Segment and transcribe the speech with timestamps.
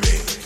[0.00, 0.39] me.